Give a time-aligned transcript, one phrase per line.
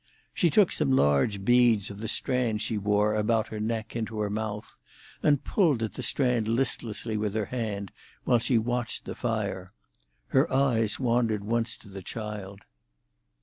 [0.33, 4.31] She took some large beads of the strand she wore about her neck into her
[4.31, 4.81] mouth,
[5.21, 7.91] and pulled at the strand listlessly with her hand
[8.23, 9.73] while she watched the fire.
[10.29, 12.61] Her eyes wandered once to the child.